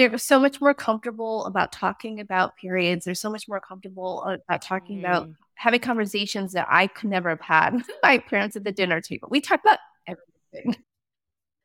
they're 0.00 0.16
so 0.16 0.40
much 0.40 0.60
more 0.62 0.72
comfortable 0.72 1.44
about 1.44 1.72
talking 1.72 2.20
about 2.20 2.56
periods. 2.56 3.04
They're 3.04 3.14
so 3.14 3.30
much 3.30 3.46
more 3.46 3.60
comfortable 3.60 4.22
about 4.22 4.62
talking 4.62 4.96
mm. 4.96 5.00
about 5.00 5.28
having 5.56 5.80
conversations 5.80 6.54
that 6.54 6.66
I 6.70 6.86
could 6.86 7.10
never 7.10 7.28
have 7.28 7.40
had 7.42 7.74
with 7.74 7.90
my 8.02 8.16
parents 8.18 8.56
at 8.56 8.64
the 8.64 8.72
dinner 8.72 9.02
table. 9.02 9.28
We 9.30 9.42
talk 9.42 9.60
about 9.60 9.78
everything. 10.06 10.82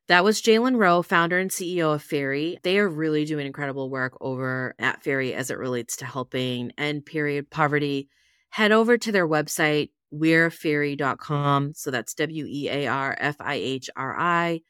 That 0.07 0.25
was 0.25 0.41
Ceylan 0.41 0.77
Rowe, 0.77 1.01
founder 1.01 1.39
and 1.39 1.49
CEO 1.49 1.95
of 1.95 2.03
Fihri. 2.03 2.61
They 2.61 2.77
are 2.77 2.89
really 2.89 3.25
doing 3.25 3.47
incredible 3.47 3.89
work 3.89 4.17
over 4.19 4.75
at 4.77 5.01
Fihri 5.03 5.33
as 5.33 5.49
it 5.49 5.57
relates 5.57 5.95
to 5.97 6.05
helping 6.05 6.71
end 6.77 7.05
period 7.05 7.49
poverty. 7.49 8.09
Head 8.49 8.71
over 8.71 8.97
to 8.97 9.11
their 9.11 9.27
website, 9.27 9.91
wearfihri.com. 10.13 11.73
So 11.73 11.89
that's 11.89 12.13
W 12.15 12.45
E 12.47 12.69
A 12.69 12.87
R 12.87 13.17
F 13.17 13.37
I 13.39 13.55
H 13.55 13.89
R 13.95 14.15
I 14.19 14.61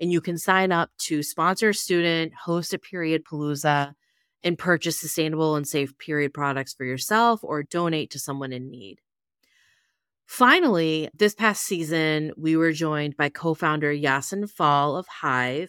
and 0.00 0.10
you 0.12 0.20
can 0.20 0.38
sign 0.38 0.72
up 0.72 0.90
to 0.98 1.22
sponsor 1.22 1.70
a 1.70 1.74
student, 1.74 2.32
host 2.34 2.74
a 2.74 2.78
period 2.78 3.24
palooza, 3.24 3.94
and 4.42 4.58
purchase 4.58 5.00
sustainable 5.00 5.56
and 5.56 5.66
safe 5.66 5.96
period 5.98 6.34
products 6.34 6.74
for 6.74 6.84
yourself 6.84 7.40
or 7.42 7.62
donate 7.62 8.10
to 8.10 8.18
someone 8.18 8.52
in 8.52 8.70
need. 8.70 9.00
Finally, 10.26 11.08
this 11.16 11.34
past 11.34 11.64
season, 11.64 12.32
we 12.36 12.56
were 12.56 12.72
joined 12.72 13.16
by 13.16 13.28
co 13.28 13.54
founder 13.54 13.94
Yacine 13.94 14.50
Fall 14.50 14.96
of 14.96 15.06
Hyve. 15.22 15.68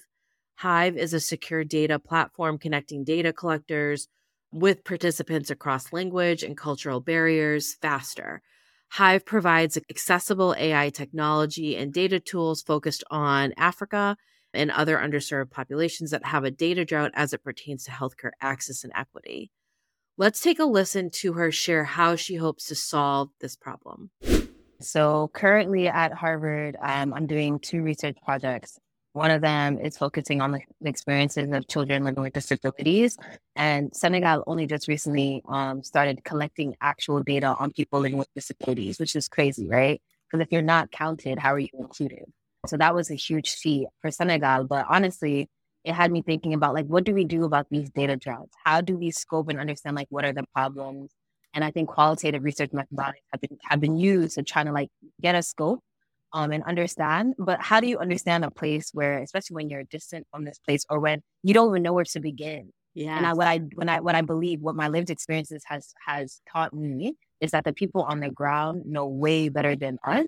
Hyve 0.62 0.96
is 0.96 1.13
a 1.13 1.20
secure 1.20 1.63
data 1.63 2.00
platform 2.00 2.58
connecting 2.58 3.03
data 3.03 3.34
collectors 3.34 4.08
with 4.51 4.86
participants 4.86 5.50
across 5.50 5.91
language 5.91 6.44
and 6.44 6.58
cultural 6.58 7.01
barriers 7.01 7.75
faster 7.82 8.41
Hyve 8.93 9.25
provides 9.25 9.77
accessible 9.89 10.55
AI 10.57 10.89
technology 10.89 11.75
and 11.75 11.93
data 11.93 12.19
tools 12.19 12.61
focused 12.61 13.03
on 13.11 13.53
Africa 13.57 14.15
and 14.53 14.71
other 14.71 14.97
underserved 14.97 15.51
populations 15.51 16.11
that 16.11 16.25
have 16.25 16.43
a 16.43 16.51
data 16.51 16.85
drought 16.85 17.11
as 17.13 17.33
it 17.33 17.43
pertains 17.43 17.83
to 17.83 17.91
healthcare 17.91 18.31
access 18.41 18.83
and 18.83 18.93
equity. 18.95 19.51
Let's 20.17 20.39
take 20.39 20.59
a 20.59 20.65
listen 20.65 21.09
to 21.15 21.33
her 21.33 21.51
share 21.51 21.83
how 21.83 22.15
she 22.15 22.35
hopes 22.35 22.67
to 22.67 22.75
solve 22.75 23.29
this 23.41 23.57
problem. 23.57 24.11
So, 24.79 25.29
currently 25.33 25.87
at 25.87 26.13
Harvard, 26.13 26.77
um, 26.81 27.13
I'm 27.13 27.27
doing 27.27 27.59
two 27.59 27.81
research 27.81 28.17
projects. 28.23 28.79
One 29.15 29.31
of 29.31 29.41
them 29.41 29.79
is 29.79 29.98
focusing 29.98 30.41
on 30.41 30.51
the 30.51 30.60
experiences 30.84 31.50
of 31.53 31.65
children 31.69 32.03
living 32.03 32.22
with 32.22 32.34
disabilities. 32.34 33.17
And 33.55 33.95
Senegal 33.95 34.43
only 34.45 34.67
just 34.67 34.89
recently 34.89 35.41
um, 35.48 35.84
started 35.84 36.25
collecting 36.25 36.75
actual 36.81 37.24
data 37.24 37.55
on 37.57 37.72
people 37.72 38.01
living 38.01 38.17
with 38.17 38.27
disabilities, 38.36 39.00
which 39.00 39.15
is 39.15 39.29
crazy, 39.29 39.69
right? 39.69 40.01
Because 40.29 40.43
if 40.43 40.51
you're 40.51 40.62
not 40.62 40.91
counted, 40.91 41.39
how 41.39 41.53
are 41.53 41.60
you 41.60 41.69
included? 41.79 42.25
So 42.67 42.75
that 42.75 42.93
was 42.93 43.10
a 43.10 43.15
huge 43.15 43.51
feat 43.53 43.88
for 44.01 44.12
Senegal. 44.12 44.65
But 44.65 44.86
honestly, 44.89 45.48
it 45.86 45.93
had 45.93 46.12
me 46.12 46.22
thinking 46.22 46.53
about 46.53 46.74
like, 46.74 46.88
what 46.88 47.05
do 47.05 47.13
we 47.13 47.24
do 47.24 47.45
about 47.45 47.67
these 47.72 47.89
data 47.91 48.17
droughts? 48.17 48.51
How 48.65 48.81
do 48.81 48.98
we 48.98 49.12
scope 49.12 49.48
and 49.48 49.62
understand 49.62 49.95
like 49.95 50.07
what 50.10 50.25
are 50.25 50.34
the 50.34 50.43
problems? 50.53 51.12
And 51.53 51.63
I 51.63 51.72
think 51.72 51.88
qualitative 51.88 52.43
research 52.43 52.72
methodologies 52.72 53.24
have 53.31 53.39
been 53.39 53.57
have 53.69 53.79
been 53.79 53.95
used 53.95 54.36
to 54.36 54.43
try 54.43 54.65
to 54.65 54.74
like 54.74 54.89
get 55.22 55.36
a 55.36 55.41
scope 55.41 55.84
um, 56.35 56.51
and 56.51 56.63
understand. 56.65 57.33
But 57.39 57.61
how 57.61 57.79
do 57.79 57.87
you 57.87 57.97
understand 57.97 58.43
a 58.43 58.51
place 58.51 58.91
where, 58.93 59.19
especially 59.19 59.55
when 59.55 59.69
you're 59.69 59.85
distant 59.85 60.27
from 60.31 60.43
this 60.43 60.59
place, 60.59 60.85
or 60.89 60.99
when 60.99 61.21
you 61.41 61.53
don't 61.53 61.69
even 61.69 61.81
know 61.81 61.93
where 61.93 62.03
to 62.03 62.19
begin? 62.19 62.71
Yeah. 62.93 63.17
And 63.17 63.25
I, 63.25 63.33
what 63.33 63.47
I 63.47 63.57
when 63.73 63.89
I 63.89 64.01
what 64.01 64.15
I 64.15 64.21
believe, 64.21 64.59
what 64.61 64.75
my 64.75 64.89
lived 64.89 65.09
experiences 65.09 65.63
has 65.65 65.93
has 66.05 66.41
taught 66.51 66.73
me 66.73 67.15
is 67.39 67.51
that 67.51 67.63
the 67.63 67.73
people 67.73 68.03
on 68.03 68.19
the 68.19 68.29
ground 68.29 68.83
know 68.85 69.07
way 69.07 69.49
better 69.49 69.75
than 69.75 69.97
us, 70.05 70.27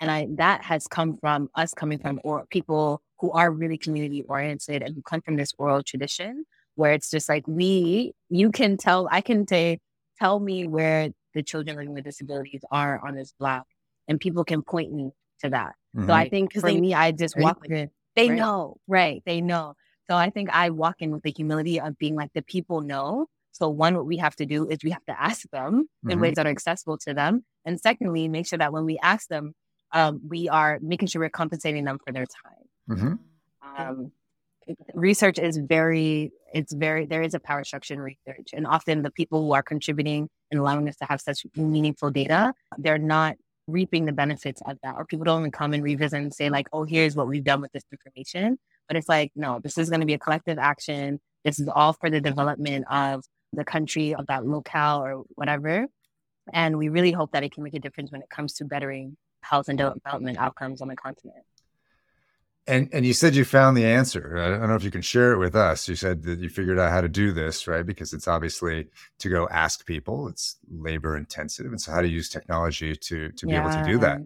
and 0.00 0.10
I 0.10 0.26
that 0.36 0.64
has 0.64 0.86
come 0.88 1.18
from 1.18 1.48
us 1.54 1.72
coming 1.72 1.98
from 1.98 2.20
or 2.24 2.46
people 2.50 3.00
who 3.20 3.30
are 3.30 3.50
really 3.50 3.78
community 3.78 4.22
oriented 4.28 4.82
and 4.82 4.94
who 4.94 5.02
come 5.02 5.22
from 5.22 5.36
this 5.36 5.52
oral 5.56 5.82
tradition 5.82 6.44
where 6.74 6.92
it's 6.92 7.10
just 7.10 7.28
like 7.28 7.46
we 7.46 8.12
you 8.28 8.50
can 8.50 8.76
tell 8.76 9.08
I 9.10 9.20
can 9.20 9.46
say 9.46 9.78
tell 10.18 10.40
me 10.40 10.66
where 10.66 11.10
the 11.32 11.42
children 11.42 11.76
living 11.76 11.94
with 11.94 12.04
disabilities 12.04 12.62
are 12.70 13.00
on 13.06 13.14
this 13.14 13.32
block 13.38 13.66
and 14.08 14.20
people 14.20 14.44
can 14.44 14.62
point 14.62 14.92
me 14.92 15.10
to 15.44 15.50
that. 15.50 15.72
Mm-hmm. 15.96 16.08
So 16.08 16.12
I 16.12 16.28
think 16.28 16.52
for 16.54 16.62
they, 16.62 16.80
me, 16.80 16.94
I 16.94 17.12
just 17.12 17.38
walk 17.38 17.64
in. 17.68 17.90
They 18.16 18.28
right. 18.28 18.38
know, 18.38 18.76
right? 18.86 19.22
They 19.24 19.40
know. 19.40 19.74
So 20.08 20.16
I 20.16 20.30
think 20.30 20.50
I 20.52 20.70
walk 20.70 20.96
in 21.00 21.10
with 21.10 21.22
the 21.22 21.32
humility 21.36 21.80
of 21.80 21.96
being 21.98 22.16
like 22.16 22.32
the 22.34 22.42
people 22.42 22.80
know. 22.80 23.26
So 23.52 23.68
one, 23.68 23.94
what 23.94 24.06
we 24.06 24.18
have 24.18 24.36
to 24.36 24.46
do 24.46 24.68
is 24.68 24.78
we 24.82 24.90
have 24.90 25.04
to 25.06 25.16
ask 25.20 25.48
them 25.50 25.72
mm-hmm. 25.82 26.10
in 26.10 26.20
ways 26.20 26.34
that 26.34 26.46
are 26.46 26.50
accessible 26.50 26.98
to 27.06 27.14
them, 27.14 27.44
and 27.64 27.80
secondly, 27.80 28.28
make 28.28 28.46
sure 28.48 28.58
that 28.58 28.72
when 28.72 28.84
we 28.84 28.98
ask 29.02 29.28
them, 29.28 29.54
um, 29.92 30.20
we 30.28 30.48
are 30.48 30.78
making 30.82 31.08
sure 31.08 31.20
we're 31.20 31.30
compensating 31.30 31.84
them 31.84 31.98
for 32.04 32.12
their 32.12 32.26
time. 32.26 32.66
Mm-hmm. 32.90 33.14
Um, 33.76 34.12
research 34.94 35.38
is 35.38 35.56
very, 35.56 36.32
it's 36.52 36.72
very, 36.72 37.06
there 37.06 37.22
is 37.22 37.34
a 37.34 37.40
power 37.40 37.64
structure 37.64 37.94
in 37.94 38.00
research. 38.00 38.50
And 38.52 38.66
often 38.66 39.02
the 39.02 39.10
people 39.10 39.42
who 39.42 39.52
are 39.54 39.62
contributing 39.62 40.28
and 40.50 40.60
allowing 40.60 40.88
us 40.88 40.96
to 40.96 41.04
have 41.04 41.20
such 41.20 41.46
meaningful 41.56 42.10
data, 42.10 42.54
they're 42.78 42.98
not 42.98 43.36
reaping 43.66 44.04
the 44.04 44.12
benefits 44.12 44.62
of 44.66 44.78
that. 44.82 44.96
Or 44.96 45.04
people 45.04 45.24
don't 45.24 45.40
even 45.40 45.50
come 45.50 45.72
and 45.72 45.82
revisit 45.82 46.20
and 46.20 46.34
say, 46.34 46.50
like, 46.50 46.68
oh, 46.72 46.84
here's 46.84 47.16
what 47.16 47.28
we've 47.28 47.44
done 47.44 47.60
with 47.60 47.72
this 47.72 47.84
information. 47.90 48.58
But 48.88 48.96
it's 48.96 49.08
like, 49.08 49.32
no, 49.34 49.60
this 49.60 49.78
is 49.78 49.88
going 49.88 50.00
to 50.00 50.06
be 50.06 50.14
a 50.14 50.18
collective 50.18 50.58
action. 50.58 51.20
This 51.44 51.58
is 51.58 51.68
all 51.68 51.92
for 51.92 52.10
the 52.10 52.20
development 52.20 52.86
of 52.90 53.24
the 53.52 53.64
country, 53.64 54.14
of 54.14 54.26
that 54.26 54.46
locale 54.46 55.02
or 55.04 55.24
whatever. 55.34 55.86
And 56.52 56.76
we 56.76 56.88
really 56.88 57.12
hope 57.12 57.32
that 57.32 57.42
it 57.42 57.52
can 57.52 57.62
make 57.62 57.74
a 57.74 57.78
difference 57.78 58.12
when 58.12 58.20
it 58.20 58.28
comes 58.28 58.54
to 58.54 58.64
bettering 58.64 59.16
health 59.42 59.68
and 59.68 59.78
development 59.78 60.38
outcomes 60.38 60.82
on 60.82 60.88
the 60.88 60.96
continent. 60.96 61.44
And 62.66 62.88
and 62.92 63.04
you 63.04 63.12
said 63.12 63.34
you 63.34 63.44
found 63.44 63.76
the 63.76 63.84
answer. 63.84 64.38
I 64.38 64.58
don't 64.58 64.68
know 64.68 64.74
if 64.74 64.84
you 64.84 64.90
can 64.90 65.02
share 65.02 65.32
it 65.32 65.38
with 65.38 65.54
us. 65.54 65.86
You 65.86 65.96
said 65.96 66.22
that 66.22 66.38
you 66.38 66.48
figured 66.48 66.78
out 66.78 66.90
how 66.90 67.02
to 67.02 67.08
do 67.08 67.30
this, 67.32 67.68
right? 67.68 67.84
Because 67.84 68.14
it's 68.14 68.26
obviously 68.26 68.86
to 69.18 69.28
go 69.28 69.46
ask 69.48 69.84
people. 69.84 70.28
It's 70.28 70.56
labor 70.70 71.16
intensive, 71.16 71.66
and 71.66 71.80
so 71.80 71.92
how 71.92 72.00
to 72.00 72.08
use 72.08 72.30
technology 72.30 72.96
to 72.96 73.30
to 73.30 73.46
be 73.46 73.52
yeah. 73.52 73.60
able 73.60 73.84
to 73.84 73.92
do 73.92 73.98
that. 73.98 74.20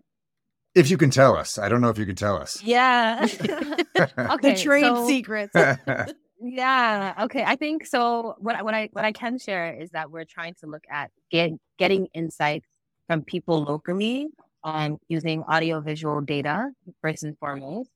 If 0.76 0.88
you 0.88 0.96
can 0.96 1.10
tell 1.10 1.36
us, 1.36 1.58
I 1.58 1.68
don't 1.68 1.80
know 1.80 1.88
if 1.88 1.98
you 1.98 2.06
can 2.06 2.14
tell 2.14 2.36
us. 2.36 2.62
Yeah. 2.62 3.26
okay. 3.98 4.52
The 4.52 4.54
trade 4.56 4.84
so, 4.84 5.08
secrets. 5.08 5.56
yeah. 6.40 7.14
Okay. 7.22 7.42
I 7.42 7.56
think 7.56 7.86
so. 7.86 8.36
What 8.38 8.64
what 8.64 8.74
I 8.74 8.88
what 8.92 9.04
I 9.04 9.10
can 9.10 9.38
share 9.38 9.74
is 9.74 9.90
that 9.90 10.12
we're 10.12 10.24
trying 10.24 10.54
to 10.60 10.68
look 10.68 10.84
at 10.88 11.10
get, 11.32 11.50
getting 11.76 12.06
insights 12.14 12.66
from 13.08 13.22
people 13.22 13.64
locally 13.64 14.28
um, 14.62 14.98
using 15.08 15.42
audiovisual 15.42 16.20
data 16.20 16.70
first 17.02 17.24
and 17.24 17.36
foremost 17.38 17.90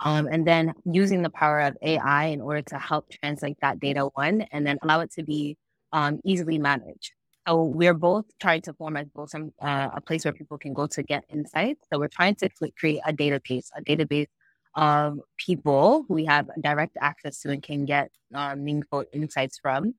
um, 0.00 0.28
and 0.30 0.46
then 0.46 0.74
using 0.84 1.22
the 1.22 1.30
power 1.30 1.60
of 1.60 1.76
AI 1.82 2.26
in 2.26 2.40
order 2.40 2.62
to 2.62 2.78
help 2.78 3.10
translate 3.10 3.56
that 3.60 3.80
data 3.80 4.06
one 4.14 4.42
and 4.52 4.66
then 4.66 4.78
allow 4.82 5.00
it 5.00 5.12
to 5.12 5.22
be 5.22 5.56
um, 5.92 6.20
easily 6.24 6.58
managed. 6.58 7.12
So 7.46 7.64
we're 7.64 7.94
both 7.94 8.26
trying 8.38 8.60
to 8.62 8.74
form 8.74 8.96
as 8.96 9.08
both 9.08 9.30
some 9.30 9.52
uh, 9.60 9.88
a 9.94 10.00
place 10.00 10.24
where 10.24 10.34
people 10.34 10.58
can 10.58 10.74
go 10.74 10.86
to 10.88 11.02
get 11.02 11.24
insights. 11.32 11.80
So 11.90 11.98
we're 11.98 12.08
trying 12.08 12.34
to 12.36 12.50
create 12.78 13.00
a 13.06 13.12
database, 13.12 13.68
a 13.74 13.82
database 13.82 14.26
of 14.74 15.18
people 15.38 16.04
who 16.06 16.14
we 16.14 16.26
have 16.26 16.48
direct 16.60 16.96
access 17.00 17.40
to 17.40 17.50
and 17.50 17.62
can 17.62 17.86
get 17.86 18.10
uh, 18.34 18.54
meaningful 18.54 19.04
insights 19.12 19.58
from. 19.58 19.94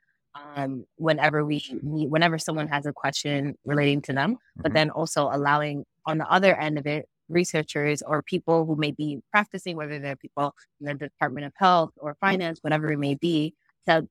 Um, 0.56 0.86
whenever 0.96 1.44
we 1.44 1.58
whenever 1.82 2.38
someone 2.38 2.68
has 2.68 2.86
a 2.86 2.94
question 2.94 3.58
relating 3.66 4.04
to 4.04 4.14
them, 4.14 4.36
mm-hmm. 4.36 4.62
but 4.62 4.74
then 4.74 4.92
also 4.92 5.28
allowing 5.32 5.86
on 6.06 6.20
the 6.20 6.30
other 6.30 6.56
end 6.56 6.78
of 6.78 6.86
it 6.86 7.10
researchers 7.30 8.02
or 8.02 8.22
people 8.22 8.66
who 8.66 8.76
may 8.76 8.92
be 8.92 9.22
practicing, 9.32 9.76
whether 9.76 10.00
they're 10.00 10.16
people 10.16 10.54
in 10.82 10.88
the 10.88 10.94
Department 10.94 11.46
of 11.46 11.54
Health 11.56 11.92
or 11.98 12.16
Finance, 12.20 12.60
whatever 12.62 12.92
it 12.92 12.98
may 12.98 13.16
be, 13.16 13.54
to 13.88 14.08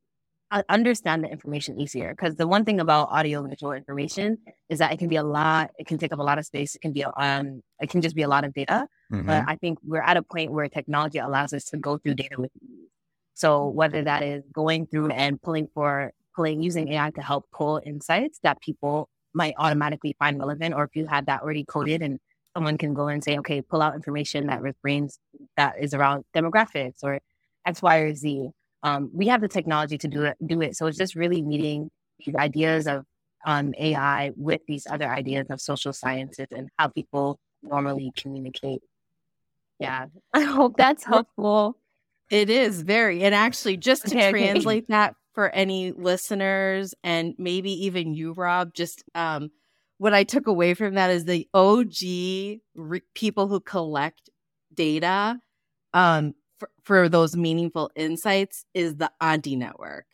understand 0.68 1.24
the 1.24 1.28
information 1.28 1.78
easier. 1.80 2.10
Because 2.14 2.36
the 2.36 2.46
one 2.46 2.64
thing 2.64 2.80
about 2.80 3.08
audio 3.10 3.46
visual 3.46 3.72
information 3.72 4.38
is 4.68 4.78
that 4.78 4.92
it 4.92 4.98
can 4.98 5.08
be 5.08 5.16
a 5.16 5.22
lot. 5.22 5.70
It 5.78 5.86
can 5.86 5.98
take 5.98 6.12
up 6.12 6.18
a 6.18 6.22
lot 6.22 6.38
of 6.38 6.46
space. 6.46 6.74
It 6.74 6.80
can 6.80 6.92
be 6.92 7.04
um. 7.04 7.62
It 7.80 7.90
can 7.90 8.00
just 8.00 8.16
be 8.16 8.22
a 8.22 8.28
lot 8.28 8.44
of 8.44 8.54
data. 8.54 8.86
Mm-hmm. 9.12 9.26
But 9.26 9.44
I 9.46 9.56
think 9.56 9.78
we're 9.84 10.02
at 10.02 10.16
a 10.16 10.22
point 10.22 10.52
where 10.52 10.68
technology 10.68 11.18
allows 11.18 11.52
us 11.52 11.64
to 11.66 11.76
go 11.76 11.98
through 11.98 12.14
data 12.14 12.36
with 12.38 12.50
ease. 12.62 12.88
So 13.34 13.68
whether 13.68 14.02
that 14.02 14.22
is 14.22 14.42
going 14.52 14.86
through 14.86 15.10
and 15.10 15.40
pulling 15.40 15.68
for 15.74 16.12
pulling 16.34 16.62
using 16.62 16.92
AI 16.92 17.10
to 17.10 17.22
help 17.22 17.46
pull 17.52 17.80
insights 17.84 18.38
that 18.42 18.60
people 18.60 19.08
might 19.34 19.54
automatically 19.58 20.16
find 20.18 20.38
relevant, 20.38 20.74
or 20.74 20.84
if 20.84 20.96
you 20.96 21.06
had 21.06 21.26
that 21.26 21.42
already 21.42 21.64
coded 21.64 22.02
and 22.02 22.18
someone 22.54 22.78
can 22.78 22.94
go 22.94 23.08
and 23.08 23.22
say, 23.22 23.38
okay, 23.38 23.60
pull 23.60 23.82
out 23.82 23.94
information 23.94 24.46
that 24.46 24.62
refrains 24.62 25.18
that 25.56 25.74
is 25.80 25.94
around 25.94 26.24
demographics 26.34 27.02
or 27.02 27.20
X, 27.66 27.82
Y, 27.82 27.96
or 27.98 28.14
Z. 28.14 28.50
Um, 28.82 29.10
we 29.12 29.28
have 29.28 29.40
the 29.40 29.48
technology 29.48 29.98
to 29.98 30.08
do 30.08 30.24
it, 30.24 30.36
do 30.44 30.60
it. 30.62 30.76
So 30.76 30.86
it's 30.86 30.98
just 30.98 31.14
really 31.14 31.42
meeting 31.42 31.90
these 32.24 32.34
ideas 32.34 32.86
of 32.86 33.04
um, 33.46 33.74
AI 33.78 34.32
with 34.36 34.60
these 34.66 34.86
other 34.86 35.08
ideas 35.08 35.46
of 35.50 35.60
social 35.60 35.92
sciences 35.92 36.48
and 36.50 36.68
how 36.78 36.88
people 36.88 37.38
normally 37.62 38.12
communicate. 38.16 38.82
Yeah, 39.78 40.06
I 40.32 40.42
hope 40.42 40.76
that's 40.76 41.04
helpful. 41.04 41.76
It 42.30 42.50
is 42.50 42.82
very, 42.82 43.22
and 43.22 43.34
actually, 43.34 43.78
just 43.78 44.06
to 44.06 44.16
okay, 44.16 44.30
translate 44.30 44.84
okay. 44.84 44.86
that 44.90 45.14
for 45.32 45.48
any 45.48 45.92
listeners 45.92 46.94
and 47.02 47.34
maybe 47.38 47.86
even 47.86 48.12
you, 48.12 48.32
Rob, 48.32 48.74
just 48.74 49.02
um, 49.14 49.50
what 49.98 50.14
I 50.14 50.24
took 50.24 50.46
away 50.46 50.74
from 50.74 50.94
that 50.94 51.10
is 51.10 51.24
the 51.24 51.48
OG 51.54 52.60
re- 52.74 53.02
people 53.14 53.48
who 53.48 53.60
collect 53.60 54.30
data 54.72 55.40
um, 55.92 56.34
for, 56.58 56.70
for 56.84 57.08
those 57.08 57.36
meaningful 57.36 57.90
insights 57.94 58.64
is 58.74 58.96
the 58.96 59.10
Auntie 59.20 59.56
Network. 59.56 60.06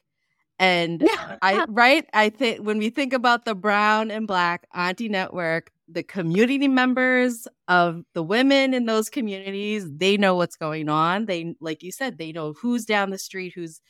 And 0.59 1.07
I 1.43 1.65
right, 1.69 2.07
I 2.15 2.31
think 2.31 2.61
when 2.61 2.79
we 2.79 2.91
think 2.91 3.13
about 3.13 3.45
the 3.45 3.55
brown 3.55 4.11
and 4.11 4.27
black 4.27 4.67
Auntie 4.75 5.09
Network, 5.09 5.71
the 5.89 6.03
community 6.03 6.69
members 6.69 7.47
of 7.69 8.05
the 8.15 8.23
women 8.23 8.73
in 8.73 8.87
those 8.87 9.11
communities, 9.11 9.87
they 9.91 10.17
know 10.17 10.35
what's 10.37 10.57
going 10.57 10.89
on. 10.89 11.27
They 11.27 11.55
like 11.61 11.83
you 11.83 11.93
said, 11.93 12.19
they 12.19 12.33
know 12.33 12.55
who's 12.55 12.85
down 12.85 13.11
the 13.11 13.19
street, 13.19 13.53
who's 13.55 13.81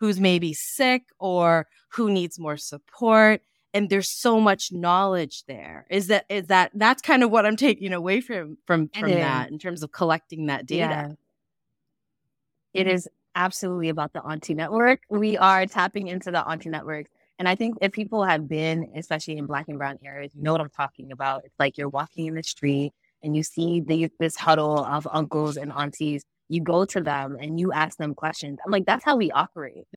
who's 0.00 0.18
maybe 0.18 0.54
sick 0.54 1.02
or 1.18 1.66
who 1.90 2.10
needs 2.10 2.38
more 2.38 2.56
support 2.56 3.42
and 3.74 3.90
there's 3.90 4.08
so 4.08 4.40
much 4.40 4.72
knowledge 4.72 5.44
there 5.46 5.84
is 5.90 6.06
that 6.06 6.24
is 6.28 6.46
that 6.46 6.70
that's 6.74 7.02
kind 7.02 7.22
of 7.22 7.30
what 7.30 7.44
i'm 7.44 7.56
taking 7.56 7.92
away 7.92 8.20
from 8.20 8.56
from 8.66 8.88
from 8.88 9.10
that 9.10 9.50
in 9.50 9.58
terms 9.58 9.82
of 9.82 9.92
collecting 9.92 10.46
that 10.46 10.64
data. 10.64 10.78
Yeah. 10.80 11.12
it 12.80 12.86
mm-hmm. 12.86 12.94
is 12.94 13.08
absolutely 13.36 13.88
about 13.88 14.12
the 14.12 14.22
auntie 14.22 14.54
network. 14.54 15.00
We 15.10 15.36
are 15.36 15.66
tapping 15.66 16.06
into 16.06 16.30
the 16.30 16.46
auntie 16.48 16.70
network 16.70 17.06
and 17.38 17.48
i 17.48 17.56
think 17.56 17.76
if 17.82 17.92
people 17.92 18.24
have 18.24 18.48
been 18.48 18.92
especially 18.94 19.36
in 19.36 19.46
black 19.46 19.68
and 19.68 19.76
brown 19.76 19.98
areas 20.04 20.30
you 20.34 20.42
know 20.42 20.52
what 20.52 20.60
i'm 20.60 20.70
talking 20.70 21.12
about. 21.12 21.44
It's 21.44 21.58
like 21.58 21.76
you're 21.76 21.88
walking 21.88 22.26
in 22.26 22.34
the 22.34 22.42
street 22.44 22.92
and 23.22 23.36
you 23.36 23.42
see 23.42 23.80
the, 23.80 24.10
this 24.20 24.36
huddle 24.36 24.84
of 24.84 25.08
uncles 25.10 25.56
and 25.56 25.72
aunties. 25.72 26.24
You 26.48 26.60
go 26.60 26.84
to 26.84 27.00
them 27.00 27.38
and 27.40 27.58
you 27.58 27.72
ask 27.72 27.98
them 27.98 28.14
questions 28.14 28.58
i'm 28.64 28.70
like 28.70 28.86
that's 28.86 29.04
how 29.04 29.16
we 29.16 29.30
operate 29.32 29.88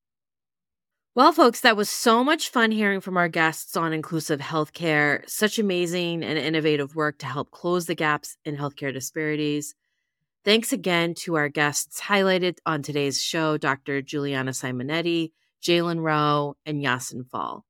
well, 1.17 1.33
folks, 1.33 1.61
that 1.61 1.75
was 1.75 1.89
so 1.89 2.23
much 2.23 2.49
fun 2.49 2.69
hearing 2.69 3.01
from 3.01 3.17
our 3.17 3.27
guests 3.27 3.75
on 3.75 3.91
inclusive 3.91 4.39
healthcare. 4.39 5.27
Such 5.27 5.57
amazing 5.57 6.21
and 6.21 6.37
innovative 6.37 6.95
work 6.95 7.17
to 7.17 7.25
help 7.25 7.49
close 7.49 7.87
the 7.87 7.95
gaps 7.95 8.37
in 8.45 8.55
healthcare 8.55 8.93
disparities. 8.93 9.73
Thanks 10.45 10.71
again 10.71 11.15
to 11.23 11.33
our 11.33 11.49
guests 11.49 11.99
highlighted 12.01 12.59
on 12.67 12.83
today's 12.83 13.19
show 13.19 13.57
Dr. 13.57 14.03
Juliana 14.03 14.51
Simonetti, 14.51 15.31
Ceylan 15.59 16.01
Rowe, 16.01 16.55
and 16.67 16.83
Yacine 16.83 17.27
Fall. 17.27 17.65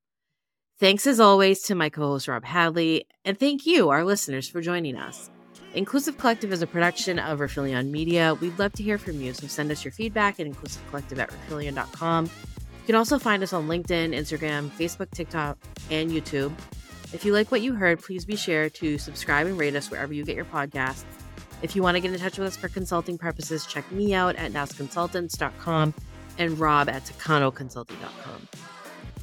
Thanks 0.78 1.08
as 1.08 1.22
always 1.22 1.62
to 1.62 1.76
my 1.76 1.88
co 1.88 2.02
host 2.02 2.28
Rob 2.28 2.44
Hadley, 2.44 3.08
and 3.24 3.40
thank 3.40 3.66
you, 3.66 3.88
our 3.88 4.04
listeners, 4.04 4.50
for 4.50 4.60
joining 4.60 4.98
us. 4.98 5.30
Inclusive 5.74 6.18
Collective 6.18 6.52
is 6.52 6.62
a 6.62 6.68
production 6.68 7.18
of 7.18 7.40
Rifelion 7.40 7.92
Media. 7.92 8.36
We'd 8.42 8.60
love 8.60 8.74
to 8.74 8.84
hear 8.84 8.98
from 8.98 9.22
you, 9.22 9.34
so 9.34 9.48
send 9.48 9.72
us 9.72 9.86
your 9.86 9.94
feedback 9.94 10.38
at 10.42 10.48
inclusivecollective 10.48 11.20
at 11.20 11.30
rifelion.com 11.30 12.26
you 12.26 12.57
can 12.88 12.96
also 12.96 13.20
find 13.20 13.44
us 13.44 13.54
on 13.54 13.68
LinkedIn, 13.68 14.16
Instagram, 14.16 14.70
Facebook, 14.72 15.12
TikTok, 15.12 15.58
and 15.92 16.10
YouTube. 16.10 16.54
If 17.14 17.24
you 17.24 17.34
like 17.34 17.52
what 17.52 17.62
you 17.62 17.74
heard, 17.74 18.02
please 18.02 18.26
be 18.26 18.36
sure 18.36 18.70
to 18.70 18.98
subscribe 18.98 19.46
and 19.46 19.58
rate 19.58 19.76
us 19.76 19.92
wherever 19.92 20.14
you 20.14 20.26
get 20.26 20.36
your 20.36 20.46
podcasts. 20.46 21.04
If 21.62 21.76
you 21.76 21.84
want 21.84 21.96
to 21.96 22.02
get 22.02 22.12
in 22.12 22.20
touch 22.20 22.38
with 22.38 22.48
us 22.48 22.58
for 22.58 22.70
consulting 22.70 23.18
purposes, 23.18 23.66
check 23.66 23.90
me 23.92 24.14
out 24.14 24.36
at 24.36 24.52
nasconsultants.com 24.52 25.94
and 26.38 26.60
Rob 26.60 26.90
at 26.90 27.04
TacanoConsulting.com. 27.04 28.48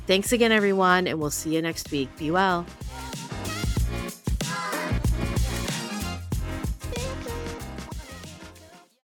Thanks 0.06 0.32
again, 0.32 0.52
everyone, 0.52 1.06
and 1.06 1.18
we'll 1.18 1.30
see 1.30 1.54
you 1.54 1.62
next 1.62 1.90
week. 1.90 2.14
Be 2.18 2.30
well. 2.30 2.66